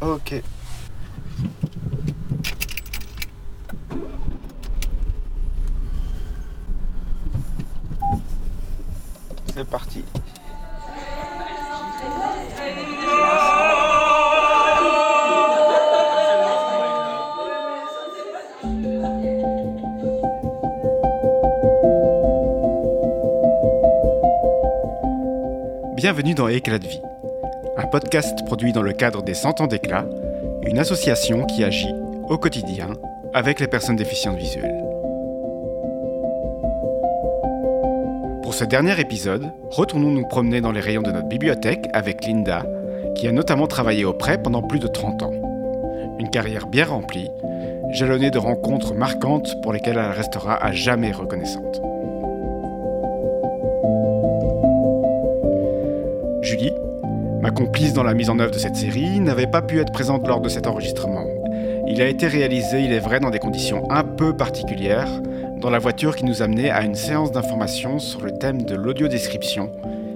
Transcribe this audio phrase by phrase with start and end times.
[0.00, 0.42] Ok.
[9.54, 10.04] C'est parti.
[25.94, 27.02] Bienvenue dans Éclat de vie,
[27.90, 30.06] podcast produit dans le cadre des 100 ans d'éclat,
[30.62, 31.92] une association qui agit
[32.28, 32.90] au quotidien
[33.34, 34.84] avec les personnes déficientes visuelles.
[38.44, 42.64] Pour ce dernier épisode, retournons nous promener dans les rayons de notre bibliothèque avec Linda,
[43.16, 45.32] qui a notamment travaillé auprès pendant plus de 30 ans.
[46.20, 47.28] Une carrière bien remplie,
[47.90, 51.82] jalonnée de rencontres marquantes pour lesquelles elle restera à jamais reconnaissante.
[57.60, 60.40] Complice dans la mise en œuvre de cette série, n'avait pas pu être présente lors
[60.40, 61.26] de cet enregistrement.
[61.88, 65.20] Il a été réalisé, il est vrai, dans des conditions un peu particulières,
[65.58, 69.70] dans la voiture qui nous amenait à une séance d'information sur le thème de l'audiodescription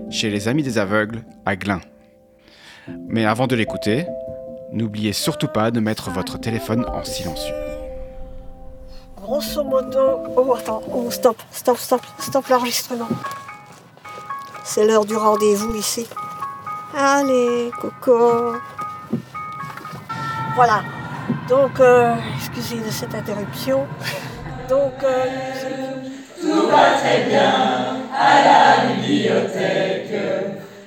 [0.09, 1.83] chez les Amis des Aveugles à Glun.
[3.09, 4.07] Mais avant de l'écouter,
[4.73, 7.55] n'oubliez surtout pas de mettre votre téléphone en silencieux.
[9.21, 13.09] Grosso modo, oh attends, oh stop, stop, stop, stop l'enregistrement.
[14.65, 16.07] C'est l'heure du rendez-vous ici.
[16.97, 18.55] Allez, coco.
[20.55, 20.83] Voilà.
[21.49, 23.87] Donc, euh, excusez de cette interruption.
[24.69, 25.25] Donc, euh,
[26.41, 30.13] Tout va très bien à la bibliothèque.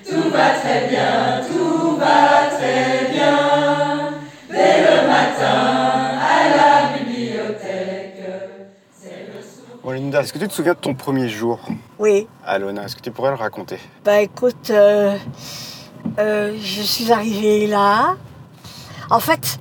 [0.09, 4.11] Tout va très bien, tout va très bien.
[4.49, 8.23] Dès le matin à la bibliothèque.
[8.91, 9.77] C'est le soir.
[9.83, 11.59] Bon Linda, est-ce que tu te souviens de ton premier jour?
[11.99, 12.27] Oui.
[12.45, 13.79] à Lona Est-ce que tu pourrais le raconter?
[14.05, 15.17] Bah écoute, euh,
[16.19, 18.15] euh, je suis arrivée là.
[19.11, 19.59] En fait,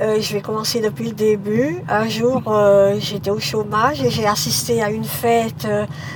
[0.00, 1.82] euh, je vais commencer depuis le début.
[1.88, 5.68] Un jour, euh, j'étais au chômage et j'ai assisté à une fête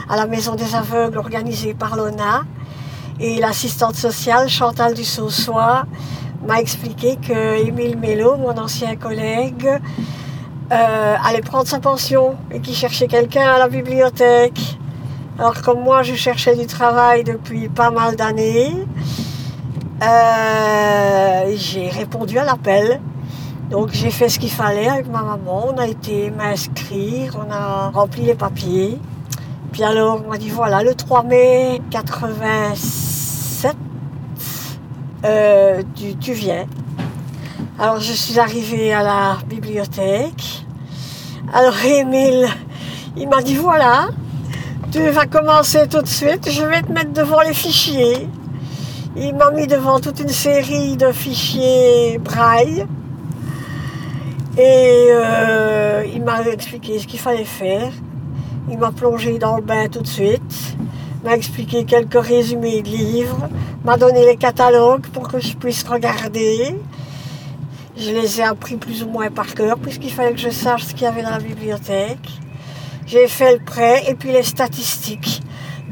[0.09, 2.43] à la Maison des Aveugles organisée par l'ONA.
[3.21, 5.85] Et l'assistante sociale, Chantal Dussaussois,
[6.45, 9.69] m'a expliqué que Émile Mello, mon ancien collègue,
[10.71, 14.79] allait prendre sa pension et qu'il cherchait quelqu'un à la bibliothèque.
[15.39, 18.75] Alors comme moi, je cherchais du travail depuis pas mal d'années,
[20.03, 23.01] euh, j'ai répondu à l'appel.
[23.71, 25.69] Donc j'ai fait ce qu'il fallait avec ma maman.
[25.69, 28.99] On a été m'inscrire, on a rempli les papiers.
[29.73, 33.77] Puis alors on m'a dit voilà, le 3 mai 87,
[35.25, 36.67] euh, tu, tu viens.
[37.79, 40.67] Alors je suis arrivée à la bibliothèque.
[41.55, 42.49] Alors Émile,
[43.17, 44.09] il m'a dit voilà,
[44.91, 48.29] tu vas commencer tout de suite, je vais te mettre devant les fichiers.
[49.15, 52.87] Il m'a mis devant toute une série de fichiers braille.
[54.57, 57.93] Et euh, il m'a expliqué ce qu'il fallait faire.
[58.71, 60.77] Il m'a plongé dans le bain tout de suite.
[61.25, 63.49] M'a expliqué quelques résumés de livres.
[63.85, 66.75] M'a donné les catalogues pour que je puisse regarder.
[67.99, 70.93] Je les ai appris plus ou moins par cœur puisqu'il fallait que je sache ce
[70.95, 72.31] qu'il y avait dans la bibliothèque.
[73.05, 75.43] J'ai fait le prêt et puis les statistiques.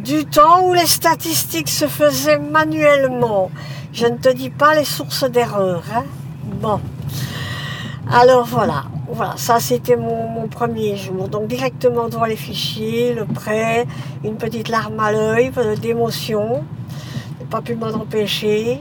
[0.05, 3.51] Du temps où les statistiques se faisaient manuellement.
[3.93, 5.83] Je ne te dis pas les sources d'erreur.
[5.95, 6.05] Hein?
[6.61, 6.81] Bon.
[8.11, 11.29] Alors voilà, voilà, ça c'était mon, premier jour.
[11.29, 13.87] Donc directement devant les fichiers, le prêt,
[14.25, 16.65] une petite larme à l'œil d'émotion.
[17.39, 18.81] J'ai pas pu m'en empêcher.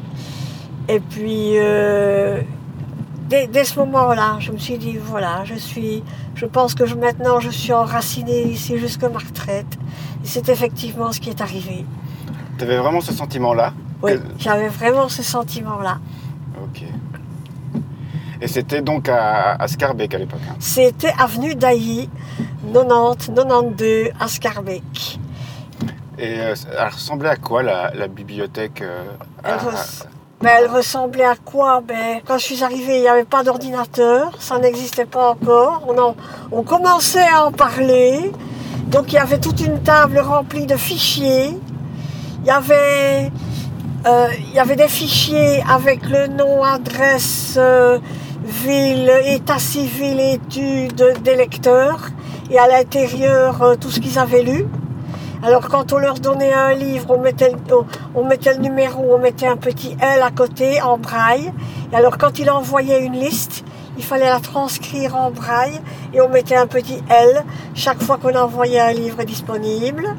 [0.88, 2.42] Et puis euh,
[3.30, 6.02] dès ce moment-là, je me suis dit voilà, je suis,
[6.40, 9.74] je pense que je- maintenant je suis enracinée ici jusqu'à ma retraite.
[10.24, 11.86] Et c'est effectivement ce qui est arrivé.
[12.58, 16.00] Tu avais vraiment ce sentiment-là Oui, Que- j'avais vraiment ce sentiment-là.
[16.64, 16.84] Ok.
[18.42, 20.40] Et c'était donc à, à Scarbeck à l'époque.
[20.50, 20.56] hein.
[20.60, 22.10] C'était avenue d'Ailly,
[22.74, 25.20] 90, 92, à Scarbeck.
[26.18, 29.04] Et euh, elle ressemblait à quoi la, la bibliothèque euh,
[29.44, 29.58] à-
[30.48, 31.82] elle ressemblait à quoi?
[31.82, 35.84] Ben, Quand je suis arrivée, il n'y avait pas d'ordinateur, ça n'existait pas encore.
[35.88, 36.16] On,
[36.52, 38.32] on commençait à en parler.
[38.88, 41.58] Donc il y avait toute une table remplie de fichiers.
[42.42, 43.32] Il y avait,
[44.08, 48.00] euh, il y avait des fichiers avec le nom, adresse, euh,
[48.44, 52.10] ville, état civil, études des lecteurs.
[52.50, 54.66] Et à l'intérieur, euh, tout ce qu'ils avaient lu.
[55.42, 59.96] Alors quand on leur donnait un livre, on mettait, le- numéro, on mettait un petit
[60.02, 61.54] L à côté en braille.
[61.94, 63.64] Et alors quand il envoyait une liste,
[63.98, 65.80] il fallait la transcrire en braille
[66.14, 70.10] et on mettait un petit L chaque fois qu'on envoyait un livre disponible.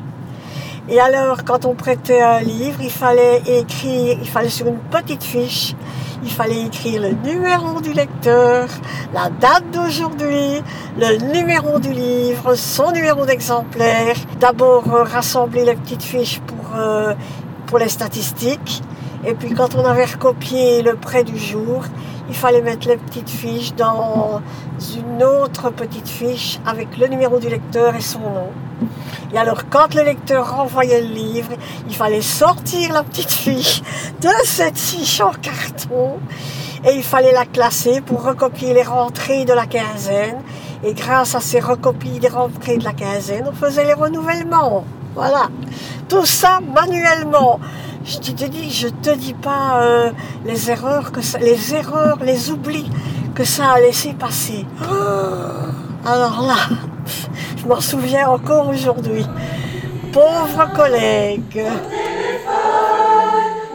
[0.89, 5.23] Et alors, quand on prêtait un livre, il fallait écrire, il fallait sur une petite
[5.23, 5.75] fiche,
[6.23, 8.69] il fallait écrire le numéro du lecteur,
[9.15, 10.63] la date d'aujourd'hui,
[10.99, 14.17] le numéro du livre, son numéro d'exemplaire.
[14.39, 17.15] D'abord, euh, rassembler les petites fiches pour, euh,
[17.67, 18.83] pour les statistiques.
[19.25, 21.85] Et puis, quand on avait recopié le prêt du jour,
[22.29, 24.41] il fallait mettre les petites fiches dans
[24.97, 28.51] une autre petite fiche avec le numéro du lecteur et son nom.
[29.33, 31.51] Et alors, quand le lecteur renvoyait le livre,
[31.89, 33.83] il fallait sortir la petite fiche
[34.21, 36.19] de cette fiche en carton
[36.85, 40.39] et il fallait la classer pour recopier les rentrées de la quinzaine.
[40.83, 44.85] Et grâce à ces recopies des rentrées de la quinzaine, on faisait les renouvellements.
[45.15, 45.49] Voilà.
[46.09, 47.61] Tout ça manuellement.
[48.05, 50.11] Je te dis, je te dis pas euh,
[50.47, 52.91] les erreurs que les erreurs, les oublis
[53.35, 54.65] que ça a laissé passer.
[54.83, 56.77] Oh, alors là,
[57.57, 59.27] je m'en souviens encore aujourd'hui.
[60.13, 61.63] Pauvre collègue.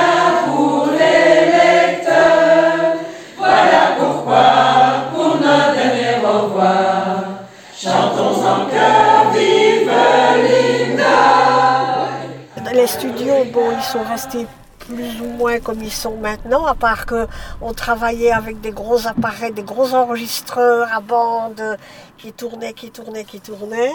[12.83, 14.45] Les studios, bon, ils sont restés
[14.77, 17.27] plus ou moins comme ils sont maintenant, à part que
[17.61, 21.77] on travaillait avec des gros appareils, des gros enregistreurs à bande
[22.17, 23.93] qui tournaient, qui tournaient, qui tournaient.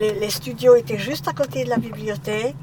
[0.00, 2.56] Les, studios étaient juste à côté de la bibliothèque,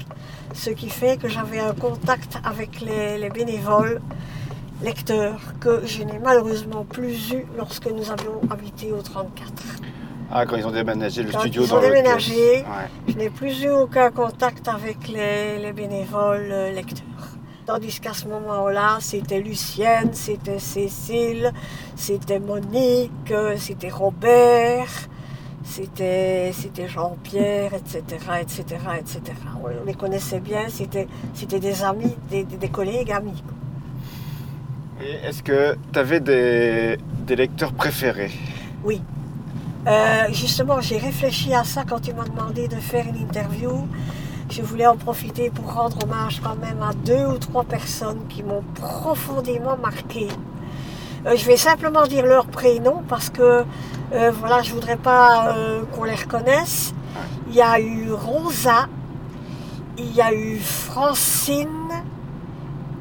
[0.54, 4.00] ce qui fait que j'avais un contact avec les bénévoles
[4.82, 9.52] lecteurs que je n'ai malheureusement plus eu lorsque nous avions habité au 34.
[10.36, 12.88] Ah, quand ils ont déménagé le Quand studio ils dans ont déménagé, Ouais.
[13.08, 17.04] Je n'ai plus eu aucun contact avec les, les bénévoles euh, lecteurs.
[17.66, 21.52] Tandis qu'à ce moment-là, c'était Lucienne, c'était Cécile,
[21.96, 24.90] c'était Monique, euh, c'était Robert,
[25.62, 28.02] c'était c'était Jean-Pierre, etc.,
[28.42, 28.64] etc.,
[28.98, 29.20] etc.
[29.62, 33.42] On les connaissait bien, c'était c'était des amis, des, des- des collègues amis.
[35.02, 38.30] Et est-ce que tu avais des, des lecteurs préférés?
[38.84, 39.00] Oui.
[39.86, 43.86] Euh, justement, j'ai réfléchi à ça quand tu m'as demandé de faire une interview.
[44.50, 48.42] Je voulais en profiter pour rendre hommage quand même à deux ou trois personnes qui
[48.42, 50.28] m'ont profondément marqué.
[51.26, 53.64] Euh, je vais simplement dire leur prénom parce que
[54.12, 56.94] euh, voilà, je voudrais pas euh, qu'on les reconnaisse.
[57.48, 58.86] Il y a eu Rosa,
[59.98, 61.68] il y a eu Francine,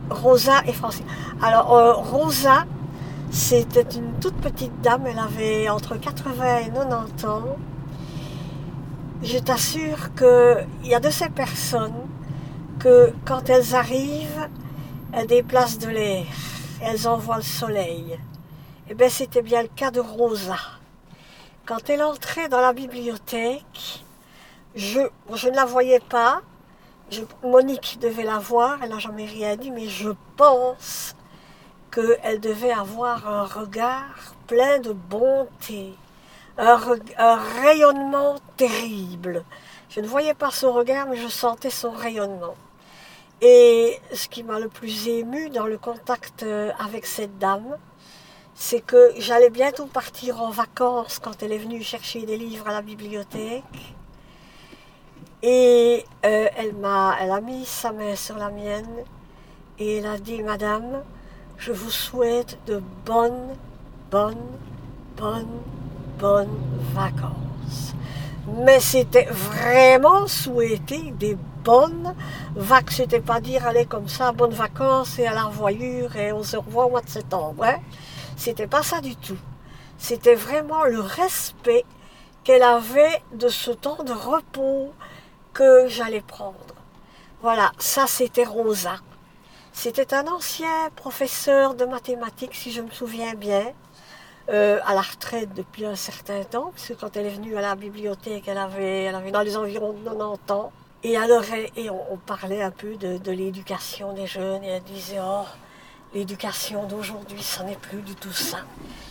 [0.10, 1.06] Rosa et Francine.
[1.42, 2.66] Alors euh, Rosa,
[3.34, 7.58] c'était une toute petite dame, elle avait entre 80 et 90 ans.
[9.24, 12.08] Je t'assure qu'il y a de ces personnes
[12.78, 14.50] que quand elles arrivent,
[15.14, 16.26] elles déplacent de l'air,
[16.80, 18.20] elles envoient le soleil.
[18.88, 20.60] Eh bien, c'était bien le cas de Rosa.
[21.66, 24.06] Quand elle entrait dans la bibliothèque,
[24.76, 25.00] je,
[25.34, 26.42] je ne la voyais pas.
[27.44, 31.16] Monique devait la voir, elle n'a jamais rien dit, mais je pense
[31.94, 35.94] qu'elle devait avoir un regard plein de bonté,
[36.58, 36.78] un,
[37.62, 39.44] rayonnement terrible.
[39.90, 42.56] Je ne voyais pas son regard, mais je sentais son rayonnement.
[43.42, 47.78] Et ce qui m'a le plus ému dans le contact euh, avec cette dame,
[48.56, 52.72] c'est que j'allais bientôt partir en vacances quand elle est venue chercher des livres à
[52.72, 53.64] la bibliothèque.
[55.42, 59.04] Et euh, elle, m'a, elle a mis sa main sur la mienne
[59.78, 61.04] et elle a dit, Madame,
[61.66, 63.56] je vous souhaite de bonnes,
[64.12, 64.52] bonnes,
[65.16, 65.62] bonnes,
[66.20, 66.60] bonnes
[66.94, 67.94] vacances.
[68.66, 72.14] Mais c'était vraiment souhaiter des bonnes
[72.54, 72.96] vacances.
[72.98, 76.58] C'était pas dire aller comme ça, bonnes vacances et à la revoyure et on se
[76.58, 77.64] revoit au mois de septembre.
[77.64, 77.78] Hein.
[78.36, 79.40] C'était pas ça du tout.
[79.98, 81.86] C'était vraiment le respect
[82.44, 84.92] qu'elle avait de ce temps de repos
[85.54, 86.76] que j'allais prendre.
[87.42, 88.98] Voilà, ça c'était Rosa.
[89.74, 93.74] C'était un ancien professeur de mathématiques, si je me souviens bien,
[94.50, 97.62] euh, à la retraite depuis un certain temps, parce que quand elle est venue à
[97.62, 100.72] la bibliothèque, elle avait, elle avait dans les environs de 90 ans.
[101.04, 101.44] Et alors,
[101.76, 105.44] et on, on parlait un peu de, de l'éducation des jeunes, et elle disait, oh,
[106.14, 108.60] l'éducation d'aujourd'hui, ça n'est plus du tout ça.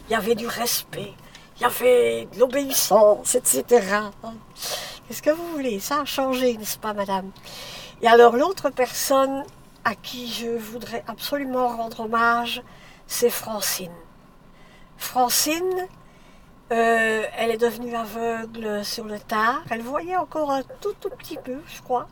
[0.09, 1.12] Il y avait du respect,
[1.57, 3.64] il y avait de l'obéissance, etc.
[5.09, 5.81] Qu'est-ce que vous voulez?
[5.81, 7.31] Ça a changé, n'est-ce pas, madame?
[8.00, 9.45] Et alors, l'autre personne
[9.85, 12.62] à qui je voudrais absolument rendre hommage,
[13.07, 13.93] c'est Francine.
[14.97, 15.89] Francine,
[16.71, 19.62] euh, elle est devenue aveugle sur le tard.
[19.71, 22.09] Elle voyait encore un tout, tout petit peu, je crois.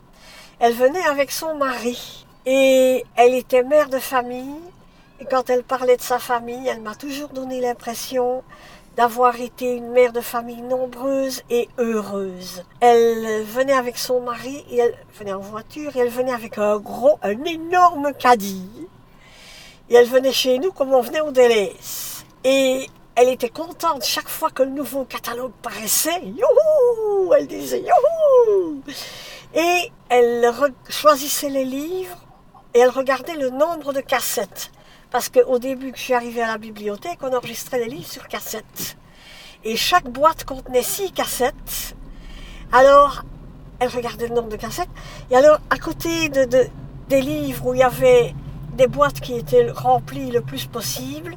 [0.59, 4.59] Elle venait avec son mari et elle était mère de famille.
[5.19, 8.43] Et quand elle parlait de sa famille, elle m'a toujours donné l'impression
[9.01, 12.63] d'avoir été une mère de famille nombreuse et heureuse.
[12.81, 16.77] Elle venait avec son mari, et elle venait en voiture, et elle venait avec un
[16.77, 18.87] gros, un énorme caddie.
[19.89, 22.23] Et elle venait chez nous comme on venait au délaisse.
[22.43, 26.21] Et elle était contente chaque fois que le nouveau catalogue paraissait.
[26.23, 28.83] Youhou Elle disait youhou
[29.55, 30.53] Et elle
[30.89, 32.17] choisissait les livres
[32.75, 34.71] et elle regardait le nombre de cassettes.
[35.11, 38.29] Parce qu'au début que je suis arrivée à la bibliothèque, on enregistrait les livres sur
[38.29, 38.97] cassette.
[39.65, 41.95] Et chaque boîte contenait six cassettes.
[42.71, 43.23] Alors,
[43.79, 44.89] elle regardait le nombre de cassettes.
[45.29, 46.47] Et alors, à côté de,
[47.09, 48.33] des livres où il y avait
[48.77, 51.35] des boîtes qui étaient remplies le plus possible,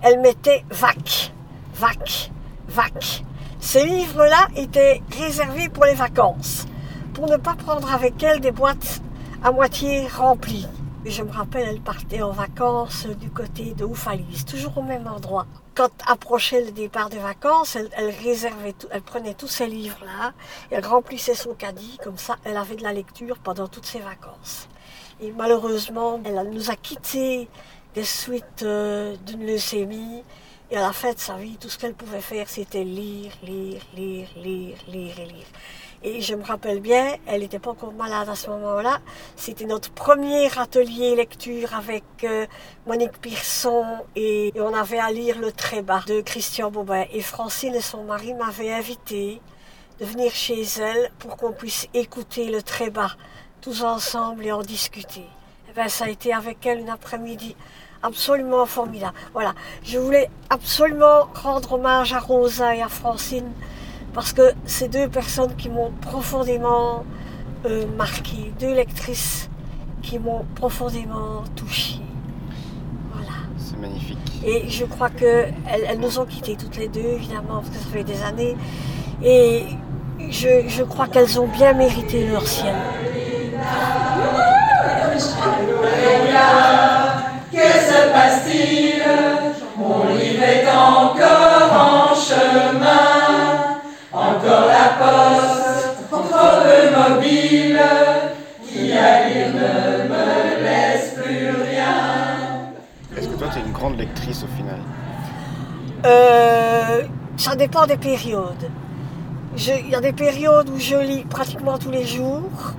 [0.00, 1.32] elle mettait VAC,
[1.74, 2.30] VAC,
[2.68, 3.24] VAC.
[3.58, 6.66] Ces livres-là étaient réservés pour les vacances,
[7.14, 9.02] pour ne pas prendre avec elle des boîtes
[9.42, 10.68] à moitié remplies.
[11.04, 15.46] Je me rappelle, elle partait en vacances du côté de Oufalise, toujours au même endroit.
[15.74, 20.32] Quand approchait le départ des vacances, elle, réservait, elle prenait tous ces livres-là,
[20.70, 24.68] elle remplissait son caddie, comme ça, elle avait de la lecture pendant toutes ses vacances.
[25.20, 27.48] Et malheureusement, elle nous a quittés
[27.94, 30.24] des suites euh, d'une leucémie.
[30.70, 33.80] Et à la fin de sa vie, tout ce qu'elle pouvait faire, c'était lire, lire,
[33.94, 35.46] lire, lire, lire et lire.
[36.04, 39.00] Et je me rappelle bien, elle n'était pas encore malade à ce moment-là.
[39.34, 42.46] C'était notre premier atelier lecture avec euh,
[42.86, 47.04] Monique Pearson et, on avait à lire Le Trébat de Christian Bobin.
[47.12, 49.40] Et Francine et son mari m'avaient invité
[49.98, 53.10] de venir chez elle pour qu'on puisse écouter Le Trébat
[53.60, 55.22] tous ensemble et en discuter.
[55.22, 57.56] Et eh ben, ça a été avec elle une après-midi
[58.04, 59.16] absolument formidable.
[59.32, 59.52] Voilà,
[59.82, 63.50] je voulais absolument rendre hommage à Rosa et à Francine
[64.18, 67.04] parce que c'est deux personnes qui m'ont profondément
[67.66, 69.48] euh, marqué, deux lectrices
[70.02, 72.00] qui m'ont profondément touchée.
[73.12, 73.38] Voilà.
[73.58, 74.18] C'est magnifique.
[74.44, 75.54] Et je crois qu'elles
[75.88, 78.56] elles nous ont quittés toutes les deux, évidemment, parce que ça fait des années.
[79.22, 79.66] Et
[80.28, 82.74] je, je crois qu'elles ont bien mérité leur ciel.
[87.52, 89.00] Que se passe-t-il?
[89.76, 92.67] Mon livre est encore en chemin
[94.78, 97.80] la poste, trop de mobile,
[98.66, 102.72] qui à lire ne me laisse plus rien.
[103.16, 104.80] Est-ce que toi, tu es une grande lectrice au final?
[106.06, 107.02] Euh,
[107.36, 108.70] Ça dépend des périodes.
[109.56, 112.74] Il y a des périodes où je lis pratiquement tous les jours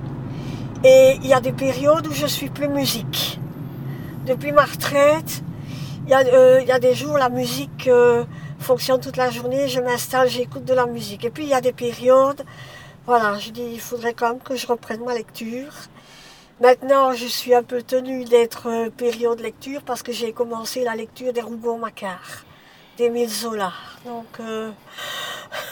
[0.82, 3.38] et il y a des périodes où je suis plus musique.
[4.26, 5.42] Depuis ma retraite,
[6.06, 7.88] il y, euh, y, a des jours la musique...
[7.88, 8.24] Euh,
[8.70, 11.24] fonctionne toute la journée, je m'installe, j'écoute de la musique.
[11.24, 12.44] Et puis il y a des périodes,
[13.04, 15.72] voilà, je dis il faudrait quand même que je reprenne ma lecture.
[16.60, 20.94] Maintenant, je suis un peu tenue d'être euh, période lecture parce que j'ai commencé la
[20.94, 22.44] lecture des Rougon-Macquart,
[23.00, 23.72] d'Émile Zola.
[24.04, 24.70] Donc, euh,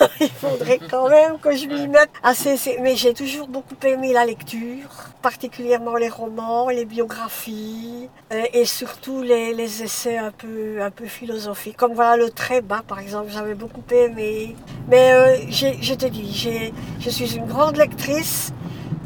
[0.21, 2.57] il faudrait quand même que je m'y mette assez.
[2.81, 4.89] Mais j'ai toujours beaucoup aimé la lecture,
[5.21, 11.77] particulièrement les romans, les biographies euh, et surtout les, essais un peu, un peu philosophiques.
[11.77, 14.57] Comme voilà le très bas par exemple, j'avais beaucoup aimé.
[14.89, 18.55] Mais euh, je te dis, je suis une grande lectrice,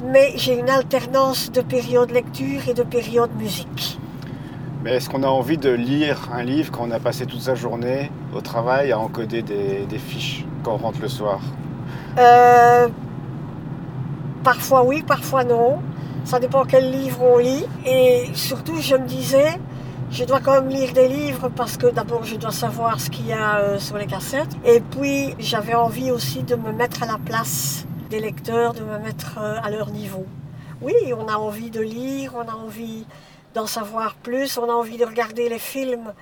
[0.04, 3.98] mais j'ai une alternance de périodes lecture et de périodes musique.
[4.82, 7.54] Mais est-ce qu'on a envie de lire un livre quand on a passé toute sa
[7.54, 11.40] journée au travail à encoder des, fiches quand on rentre le soir?
[12.18, 12.88] Euh,
[14.44, 15.78] Parfois oui, parfois non.
[16.24, 17.64] Ça dépend quel livre on lit.
[17.86, 19.60] Et surtout, je me disais,
[20.10, 23.28] je dois quand même lire des livres parce que d'abord, je dois savoir ce qu'il
[23.28, 24.56] y a euh, sur les cassettes.
[24.64, 28.98] Et puis, j'avais envie aussi de me mettre à la place des lecteurs, de me
[28.98, 30.26] mettre euh, à leur niveau.
[30.80, 33.06] Oui, on a envie de lire, on a envie
[33.54, 36.12] d'en savoir plus, on a envie de regarder les films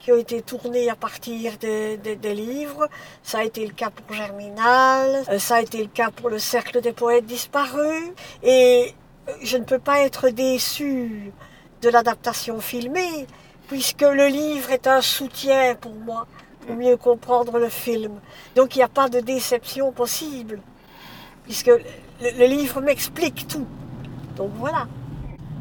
[0.00, 2.88] qui ont été tournés à partir des, livres.
[3.22, 6.38] Ça a été le cas pour Germinal, euh, ça a été le cas pour le
[6.38, 8.10] Cercle des poètes disparus.
[8.42, 8.94] Et
[9.28, 11.32] euh, je ne peux pas être déçue
[11.82, 13.26] de l'adaptation filmée,
[13.68, 16.26] puisque le livre est un soutien pour moi,
[16.66, 18.20] pour mieux comprendre le film.
[18.56, 20.60] Donc il n'y a pas de déception possible,
[21.44, 21.70] puisque
[22.22, 23.66] le livre m'explique tout.
[24.36, 24.86] Donc voilà.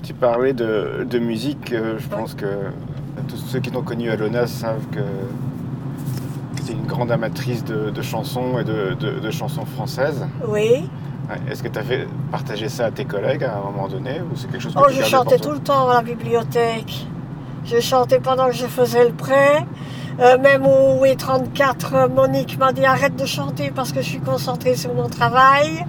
[0.04, 2.46] Tu parlais de, musique, euh, je pense que
[3.28, 5.00] tous ceux qui t'ont connu à Lona savent que
[6.66, 10.26] tu es une grande amatrice de, chansons et de, chansons françaises.
[10.48, 10.90] Oui.
[11.50, 14.36] Est-ce que tu as fait partager ça à tes collègues à un moment donné ou
[14.36, 17.06] c'est quelque chose que Oh, je chantais tout le temps à la bibliothèque.
[17.66, 19.66] Je chantais pendant que je faisais le prêt.
[20.20, 24.76] Euh, même au E34, Monique m'a dit arrête de chanter parce que je suis concentrée
[24.76, 25.86] sur mon travail.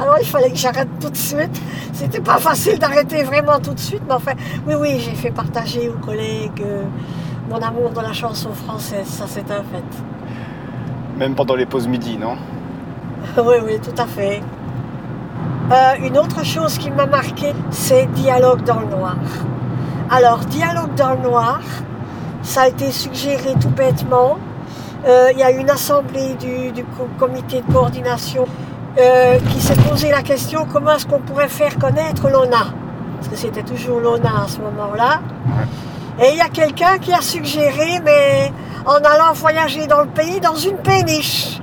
[0.00, 1.60] Alors il fallait que j'arrête tout de suite.
[1.92, 4.32] C'était pas facile d'arrêter vraiment tout de suite, mais enfin,
[4.66, 6.84] oui, oui, j'ai fait partager aux collègues euh,
[7.48, 9.84] mon amour de la chanson française, ça c'est un fait.
[11.16, 12.36] Même pendant les pauses midi, non?
[13.36, 14.42] Oui, oui, tout à fait.
[15.70, 19.16] Euh, une autre chose qui m'a marqué, c'est Dialogue dans le noir.
[20.10, 21.60] Alors, Dialogue dans le noir,
[22.42, 24.38] ça a été suggéré tout bêtement.
[25.06, 26.84] Euh, il y a une assemblée du, du
[27.18, 28.46] comité de coordination
[28.96, 32.66] euh, qui s'est posé la question comment est-ce qu'on pourrait faire connaître l'ONA?
[33.16, 35.20] Parce que c'était toujours l'ONA à ce moment-là.
[36.20, 38.52] Et il y a quelqu'un qui a suggéré, mais
[38.86, 41.60] en allant voyager dans le pays dans une péniche.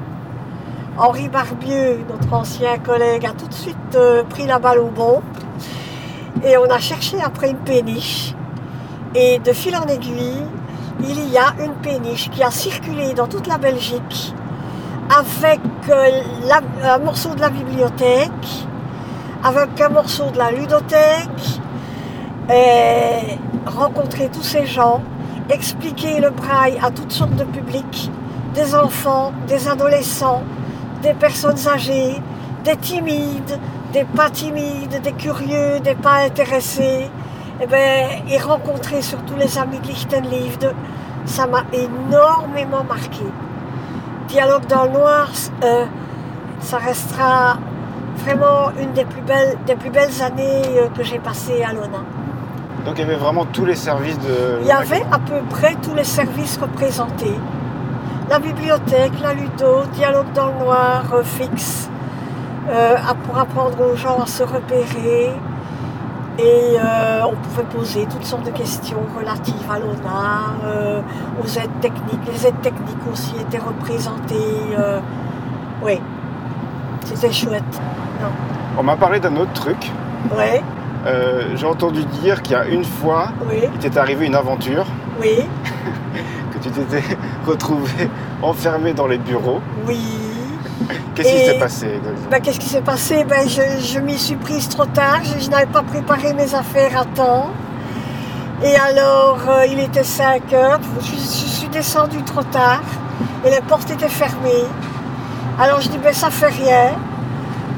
[0.97, 5.21] Henri Barbieux, notre ancien collègue, a tout de suite euh, pris la balle au bon.
[6.43, 8.33] Et on a cherché après une péniche.
[9.15, 10.43] Et de fil en aiguille,
[10.99, 14.33] il y a une péniche qui a circulé dans toute la Belgique
[15.17, 16.21] avec euh,
[16.83, 18.67] un morceau de la bibliothèque,
[19.43, 21.59] avec un morceau de la ludothèque,
[23.65, 25.01] rencontrer tous ces gens,
[25.49, 28.09] expliquer le braille à toutes sortes de publics,
[28.53, 30.43] des enfants, des adolescents,
[31.01, 32.21] des personnes âgées,
[32.63, 33.59] des timides,
[33.91, 37.09] des pas timides, des curieux, des pas intéressés,
[37.59, 40.73] et, eh ben, et rencontrer surtout les amis de Lichtenliefde,
[41.25, 43.25] ça m'a énormément marqué.
[44.31, 45.29] Dialogue dans le noir,
[45.61, 45.85] euh,
[46.61, 47.57] ça restera
[48.23, 51.99] vraiment une des plus belles, des plus belles années euh, que j'ai passées à l'ONA.
[52.85, 54.59] Donc il y avait vraiment tous les services de...
[54.61, 57.35] Il y avait à peu près tous les services représentés.
[58.29, 61.89] La bibliothèque, la ludo, dialogue dans le noir, euh, fixe,
[63.25, 65.31] pour apprendre aux gens à se repérer,
[66.39, 71.01] et euh, on pouvait poser toutes sortes de questions relatives à l'ONA, euh,
[71.43, 72.21] aux aides techniques.
[72.31, 74.35] Les aides techniques aussi étaient représentées.
[74.77, 74.99] Euh,
[75.83, 75.99] oui,
[77.05, 77.63] c'était chouette.
[78.77, 79.91] On m'a parlé d'un autre truc.
[80.31, 80.61] Oui.
[81.55, 83.63] J'ai entendu dire qu'il y a une fois, oui.
[83.73, 84.85] il t'est arrivé une aventure.
[85.19, 85.39] Oui.
[86.53, 87.03] que tu t'étais
[87.45, 88.09] retrouvé
[88.41, 89.61] enfermé dans les bureaux.
[89.87, 90.30] Oui.
[91.15, 93.23] Qu'est-ce qui s'est passé ben, Qu'est-ce qui s'est passé?
[93.23, 97.51] Ben, Je, m'y suis prise trop tard, je, n'avais pas préparé mes affaires à temps.
[98.63, 102.83] Et alors, euh, il était 5 heures, je, suis descendue trop tard
[103.45, 104.65] et les portes étaient fermées.
[105.59, 106.91] Alors je dis, ben ça fait rien,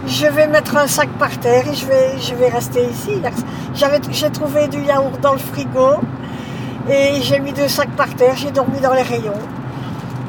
[0.05, 3.21] je vais mettre un sac par terre et je vais, je vais rester ici.
[4.11, 6.01] j'ai trouvé du yaourt dans le frigo
[6.89, 9.39] et j'ai mis deux sacs par terre, j'ai dormi dans les rayons.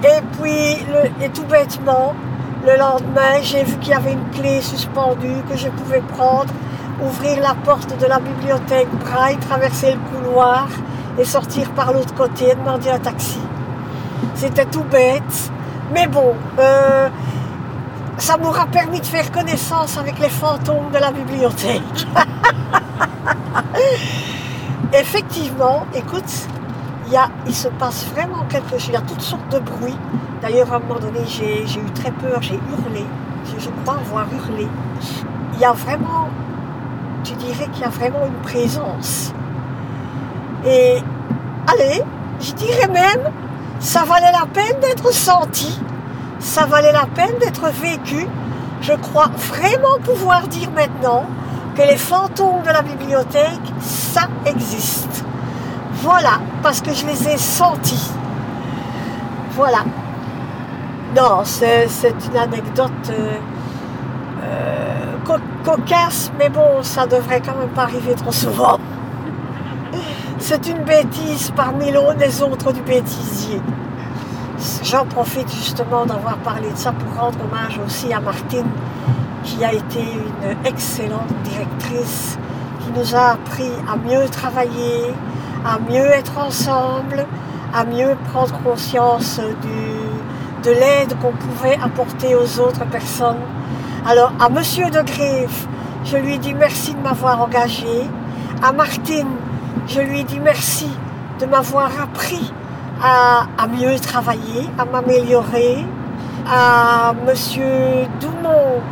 [0.05, 0.77] Et puis,
[1.21, 2.15] et tout bêtement,
[2.65, 6.53] le lendemain, j'ai vu qu'il y avait une clé suspendue que je pouvais prendre,
[7.03, 10.69] ouvrir la porte de la bibliothèque Braille, traverser le couloir
[11.19, 13.41] et sortir par l'autre côté et demander un taxi.
[14.35, 15.53] C'était tout bête,
[15.93, 17.09] mais bon, euh,
[18.17, 22.07] ça m'aura permis de faire connaissance avec les fantômes de la bibliothèque.
[24.93, 26.49] Effectivement, écoute,
[27.47, 29.97] il, se passe vraiment quelque chose, il y a toutes sortes de bruits
[30.45, 33.07] D'ailleurs, à un moment donné, j'ai eu très peur, j'ai hurlé.
[33.59, 34.69] Je, crois avoir hurlé.
[35.55, 36.29] Il y a vraiment,
[37.23, 39.33] tu dirais qu'il y a vraiment une présence.
[40.67, 40.99] Et
[41.67, 42.03] allez,
[42.41, 43.33] je dirais même,
[43.79, 45.81] ça valait la peine d'être senti,
[46.41, 48.27] ça valait la peine d'être vécu.
[48.83, 51.25] Je crois vraiment pouvoir dire maintenant
[51.75, 55.24] que les fantômes de la bibliothèque, ça existe.
[56.05, 58.11] Voilà, parce que je les ai sentis.
[59.53, 59.79] Voilà.
[61.17, 61.89] Non, c'est
[62.29, 63.39] une anecdote euh,
[64.43, 68.79] euh, cocasse, mais bon, ça devrait quand même pas arriver trop souvent.
[70.39, 73.63] C'est une bêtise parmi les autres du bêtisier.
[74.83, 78.69] J'en profite justement d'avoir parlé de ça pour rendre hommage aussi à Martine,
[79.43, 82.37] qui a été une excellente directrice,
[82.81, 85.15] qui nous a appris à mieux travailler,
[85.65, 87.27] à mieux être ensemble,
[87.73, 93.41] à mieux prendre conscience du, de l'aide qu'on pouvait apporter aux autres personnes.
[94.07, 95.67] Alors à Monsieur de Grève,
[96.05, 98.09] je lui dis merci de m'avoir engagé.
[98.63, 99.29] À Martine,
[99.89, 100.91] je lui dis merci
[101.41, 102.53] de m'avoir appris
[103.03, 105.85] à, mieux travailler, à m'améliorer.
[106.47, 108.83] À Monsieur Doumont,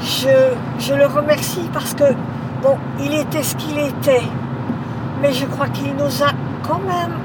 [0.00, 2.14] je, je le remercie parce que,
[2.62, 4.22] bon, il était ce qu'il était,
[5.20, 6.32] mais je crois qu'il nous a
[6.66, 7.18] quand même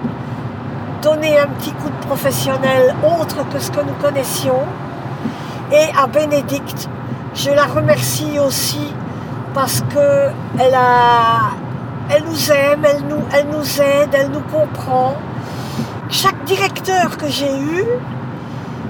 [1.01, 4.63] donner un petit coup de professionnel autre que ce que nous connaissions.
[5.71, 6.89] Et à Bénédicte,
[7.33, 8.93] je la remercie aussi
[9.53, 11.51] parce que elle, a,
[12.09, 15.15] elle nous aime, elle nous, elle nous aide, elle nous comprend.
[16.09, 17.85] Chaque directeur que j'ai eu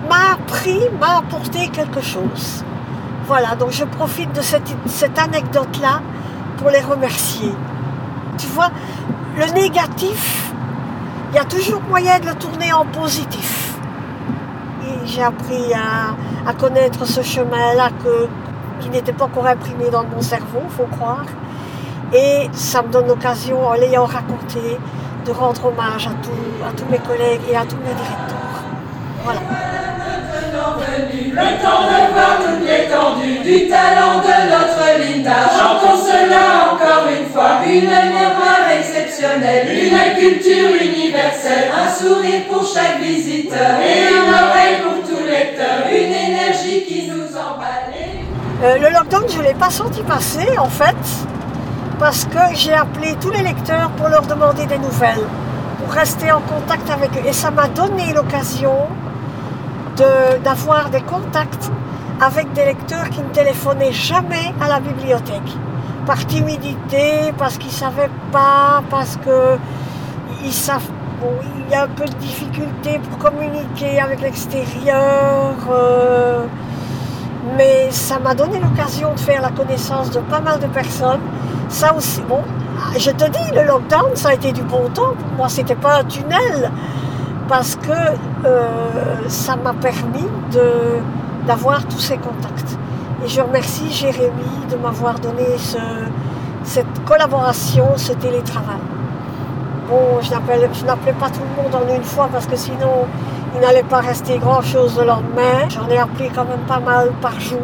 [0.10, 2.66] m'a appris, m'a apporté quelque chose.
[3.26, 6.02] Voilà, donc je profite de cette, cette anecdote-là
[6.58, 7.54] pour les remercier.
[8.38, 8.70] Tu vois,
[9.38, 10.54] le négatif,
[11.32, 13.76] il y a toujours moyen de le tourner en positif.
[15.06, 17.89] j'ai appris à, connaître ce chemin-là
[18.80, 21.26] qui n'était pas encore imprimé dans mon cerveau, faut croire.
[22.13, 24.78] Et ça me donne l'occasion, en l'ayant raconté,
[25.26, 26.12] de rendre hommage à,
[26.67, 28.63] à tous mes collègues et à tous mes directeurs.
[29.24, 29.71] Voilà.
[31.32, 35.48] Le temps de voir toute l'étendue du talent de notre Linda.
[35.58, 37.62] Chantons cela encore une fois.
[37.65, 45.08] Une mémoire exceptionnelle, une culture universelle, un sourire pour chaque visiteur et une oreille pour
[45.08, 47.94] tout lecteur, une énergie qui nous emballe.
[48.63, 50.98] Euh, le lockdown, je ne l'ai pas senti passer en fait,
[51.98, 55.26] parce que j'ai appelé tous les lecteurs pour leur demander des nouvelles,
[55.80, 57.26] pour rester en contact avec eux.
[57.26, 58.76] Et ça m'a donné l'occasion
[60.44, 61.72] d'avoir des contacts
[62.20, 65.58] avec des lecteurs qui ne téléphonaient jamais à la bibliothèque.
[66.06, 70.90] Par timidité, parce qu'ils ne savaient pas, parce qu'ils savent
[71.68, 75.56] il y a un peu de difficulté pour communiquer avec l'extérieur.
[75.70, 76.46] Euh,
[77.58, 81.22] mais ça m'a donné l'occasion de faire la connaissance de pas mal de personnes.
[81.70, 82.42] Ça aussi, bon,
[82.98, 85.14] je te dis, le lockdown, ça a été du bon temps.
[85.18, 86.72] Pour moi, c'était pas un tunnel
[87.52, 87.92] parce que
[88.46, 90.26] euh, ça m'a permis
[91.46, 92.78] d'avoir tous ces contacts.
[93.26, 95.44] Et je remercie Jérémy de m'avoir donné
[96.64, 98.80] cette collaboration, ce télétravail.
[99.90, 103.06] Bon, je n'appelais pas tout le monde en une fois parce que sinon
[103.54, 105.68] il n'allait pas rester grand-chose le lendemain.
[105.68, 107.60] J'en ai appelé quand même pas mal par jour.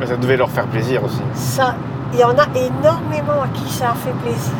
[0.00, 1.20] Mais ça devait leur faire plaisir aussi.
[1.34, 1.74] Ça,
[2.14, 4.54] il y en a énormément à qui ça a fait plaisir.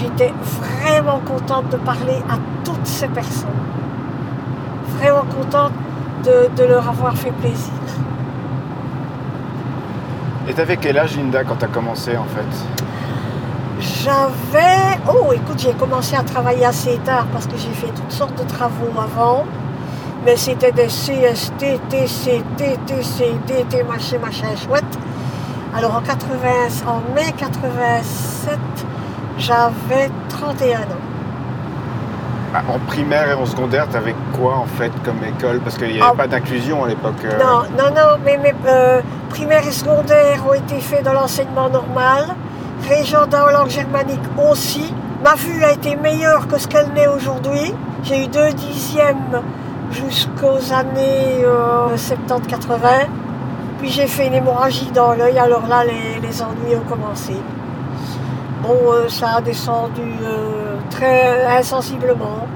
[0.00, 3.50] J'étais vraiment contente de parler à toutes ces personnes.
[4.96, 5.72] Vraiment contente
[6.24, 7.74] de, leur avoir fait plaisir.
[10.48, 12.66] Et t'avais quel âge Linda quand t'as commencé en fait?
[13.78, 14.98] J'avais...
[15.06, 18.48] Oh écoute, j'ai commencé à travailler assez tard parce que j'ai fait toutes sortes de
[18.48, 19.44] travaux avant.
[20.24, 24.98] Mais c'était des CST, TC, TTC, DT, machin, machin, chouette.
[25.74, 28.58] Alors en, 80, en mai 87,
[29.40, 30.84] j'avais 31 ans.
[32.52, 35.60] Ah, en primaire et en secondaire, tu avais quoi en fait comme école?
[35.60, 36.16] Parce qu'il n'y avait ah.
[36.16, 37.24] pas d'inclusion à l'époque.
[37.24, 37.38] Euh.
[37.38, 42.26] Non, non, non, mais mes euh, primaires et secondaires ont été faits dans l'enseignement normal.
[42.88, 44.92] Régional en langue germanique aussi.
[45.22, 47.72] Ma vue a été meilleure que ce qu'elle n'est aujourd'hui.
[48.02, 49.42] J'ai eu deux dixièmes
[49.92, 51.44] jusqu'aux années
[51.94, 52.70] 70-80.
[52.84, 53.04] Euh,
[53.78, 57.34] Puis j'ai fait une hémorragie dans l'œil, alors là les ennuis ont commencé.
[58.62, 62.46] Bon, euh, ça a descendu euh, très insensiblement.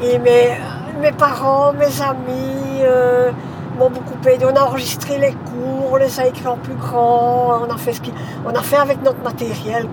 [0.00, 0.56] Et mes,
[1.00, 3.32] mes parents, mes amis euh,
[3.76, 4.44] m'ont beaucoup aidé.
[4.44, 7.94] On a enregistré les cours, on les a écrits en plus grand, on a fait,
[7.94, 8.00] ce
[8.48, 9.88] a fait avec notre matériel.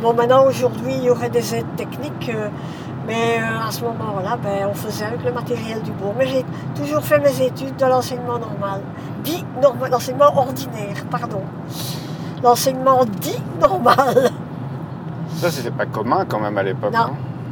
[0.00, 2.30] Bon, maintenant, aujourd'hui, il y aurait des aides techniques,
[3.08, 6.14] mais à ce moment-là, ben, on faisait avec le matériel du bourg.
[6.16, 6.44] Mais j'ai
[6.80, 8.82] toujours fait mes études dans l'enseignement normal,
[9.24, 9.44] dit
[9.90, 11.42] l'enseignement ordinaire, pardon
[12.46, 14.30] l'enseignement dit normal.
[15.36, 16.92] Ça, c'était pas commun quand même à l'époque.
[16.92, 17.10] Non,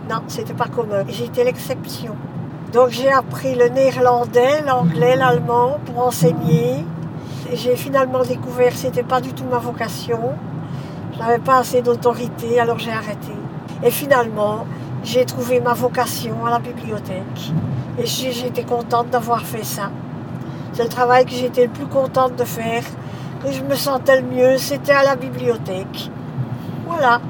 [0.08, 1.04] non, c'était pas commun.
[1.08, 2.14] J'étais l'exception.
[2.72, 6.84] Donc j'ai appris le néerlandais, l'anglais, l'allemand pour enseigner.
[7.52, 10.20] J'ai finalement découvert que c'était pas du tout ma vocation.
[11.12, 13.32] Je n'avais pas assez d'autorité, alors j'ai arrêté.
[13.82, 14.64] Et finalement,
[15.02, 17.52] j'ai trouvé ma vocation à la bibliothèque.
[17.98, 19.90] Et j'étais contente d'avoir fait ça.
[20.72, 22.84] C'est le travail que j'étais le plus contente de faire
[23.52, 26.10] je me sentais le mieux, c'était à la bibliothèque.
[26.86, 27.20] Voilà.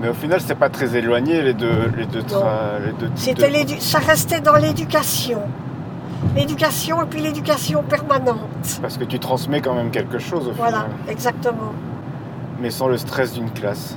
[0.00, 2.22] Mais au final, c'est pas très éloigné les deux, les deux,
[3.16, 5.42] C'était ça restait dans l'éducation.
[6.34, 8.78] L'éducation et puis l'éducation permanente.
[8.80, 11.72] Parce que tu transmets quand même quelque chose au voilà, exactement.
[12.60, 13.96] Mais sans le stress d'une classe.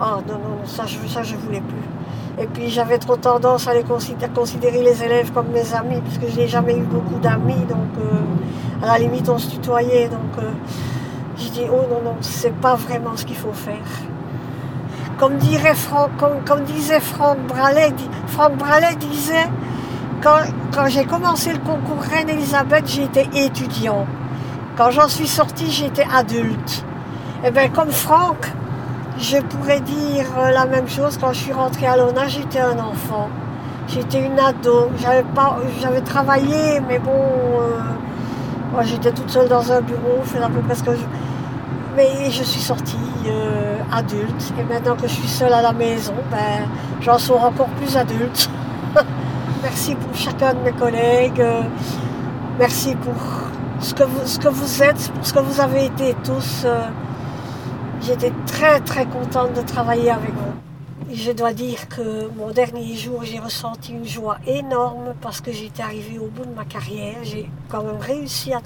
[0.00, 2.29] Ah non, non, ça je, ça je voulais plus.
[2.40, 6.40] Et puis j'avais trop tendance à, les considérer, les élèves comme mes amis, puisque je
[6.40, 10.08] n'ai jamais eu beaucoup d'amis, donc euh, à la limite on se tutoyait.
[10.08, 10.50] Donc euh,
[11.36, 13.76] j'ai dit, oh non, non, c'est pas vraiment ce qu'il faut faire.
[15.18, 15.74] Comme, dirait
[16.46, 17.92] comme, disait Franck Bralet,
[18.28, 19.46] Franck Bralet disait,
[20.22, 20.38] quand,
[20.74, 24.06] quand j'ai commencé le concours Reine-Elisabeth, j'étais étudiant.
[24.78, 26.86] Quand j'en suis sortie, j'étais adulte.
[27.42, 28.50] Et eh bien comme Franck,
[29.20, 33.28] je pourrais dire la même chose quand je suis rentrée à l'ONA, j'étais un enfant.
[33.86, 34.88] J'étais une ado.
[34.98, 37.80] J'avais pas, j'avais travaillé, mais bon, euh,
[38.72, 40.86] moi, j'étais toute seule dans un bureau, je faisais un peu presque.
[41.96, 44.52] Mais je suis sortie euh, adulte.
[44.58, 46.66] Et maintenant que je suis seule à la maison, ben,
[47.00, 48.48] j'en sors encore plus adulte.
[49.62, 51.42] merci pour chacun de mes collègues.
[52.58, 53.14] merci pour
[53.80, 56.62] ce que, vous, ce que vous êtes, pour ce que vous avez été tous.
[56.64, 56.84] Euh,
[58.02, 61.14] j'étais très très contente de travailler avec vous.
[61.14, 65.82] je dois dire que mon dernier jour, j'ai ressenti une joie énorme parce que j'étais
[65.82, 67.16] arrivée au bout de ma carrière.
[67.22, 68.60] J'ai quand même réussi à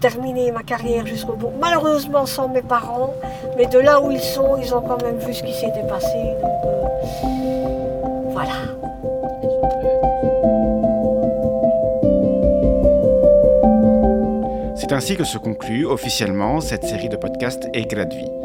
[0.00, 1.52] terminer, ma carrière jusqu'au bout.
[1.60, 3.14] Malheureusement sans mes parents,
[3.56, 6.16] mais de là où ils sont, ils ont quand même vu ce qui s'était passé.
[6.16, 7.30] Euh,
[8.30, 8.52] voilà.
[14.74, 18.41] C'est ainsi que se conclut officiellement cette série de podcasts Éclat de vie.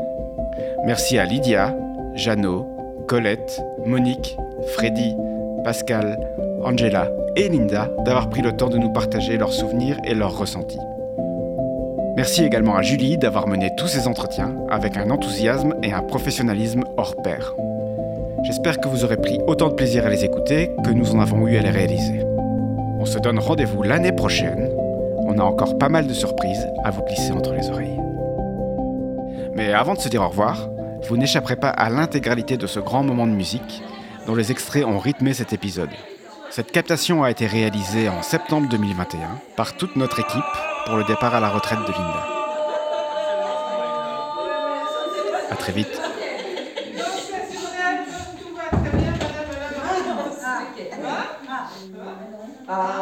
[0.88, 1.76] Merci à Lydia,
[2.15, 2.65] Jeannot,
[3.10, 5.17] Colette, Monique, Freddy,
[5.65, 6.17] Pascal,
[6.63, 10.80] Angela et Linda d'avoir pris le temps de nous partager leurs souvenirs et leurs ressentis.
[12.15, 16.86] Merci également à Julie d'avoir mené tous ces entretiens avec un enthousiasme et un professionnalisme
[16.95, 17.54] hors pair.
[18.45, 21.45] J'espère que vous aurez pris autant de plaisir à les écouter que nous en avons
[21.50, 22.23] eu à les réaliser.
[22.97, 24.69] On se donne rendez-vous l'année prochaine.
[25.17, 28.00] On a encore pas mal de surprises à vous glisser entre les oreilles.
[29.54, 30.69] Mais avant de se dire au revoir,
[31.04, 33.82] vous n'échapperez pas à l'intégralité de ce grand moment de musique
[34.26, 35.90] dont les extraits ont rythmé cet épisode.
[36.50, 40.44] Cette captation a été réalisée en septembre 2021 par toute notre équipe
[40.86, 42.26] pour le départ à la retraite de Linda.
[45.52, 46.02] A très vite.
[52.68, 52.97] j'ai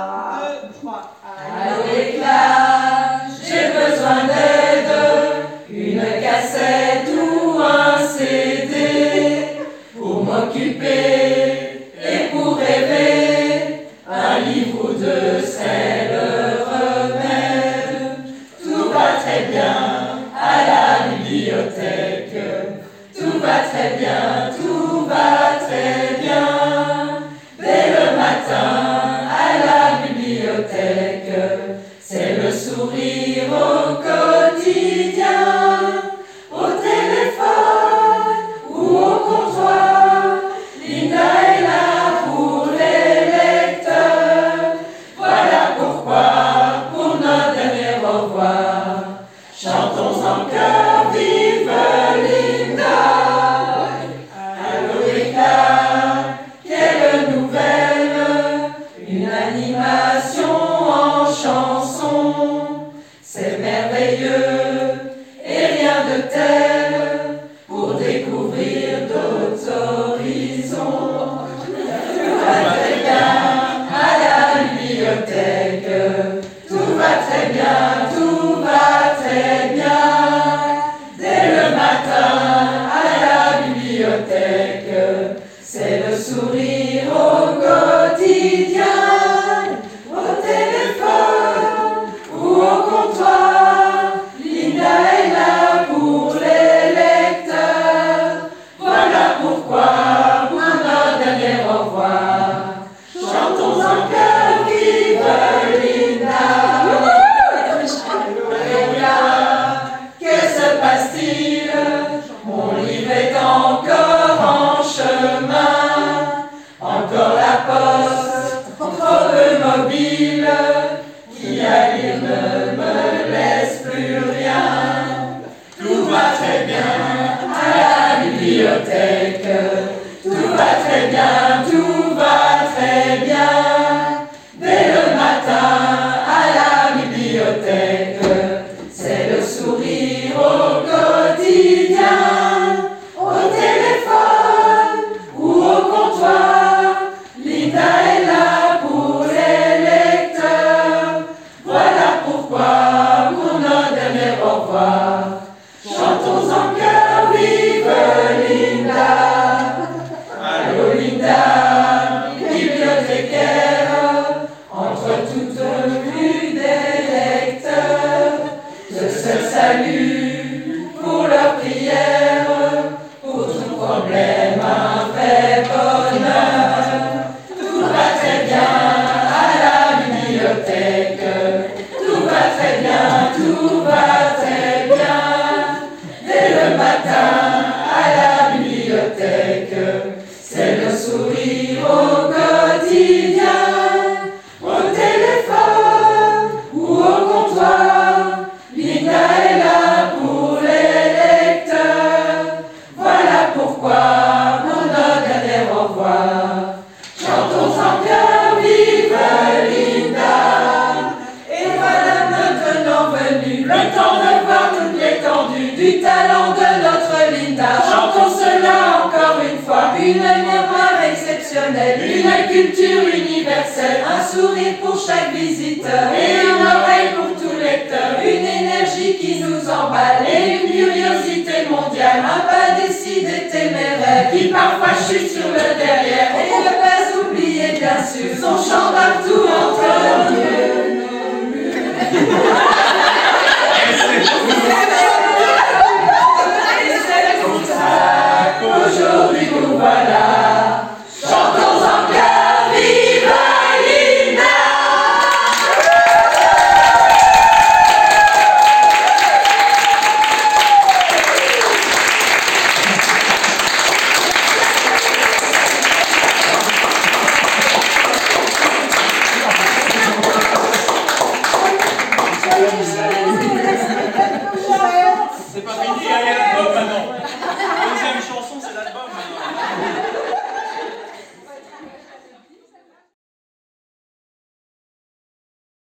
[229.13, 235.47] qui nous emballe et une curiosité mondiale, un pas décidé téméraire qui parfois chute sur
[235.47, 239.87] le derrière et ne pas oublier bien sûr son chant partout entre
[240.19, 240.25] nous.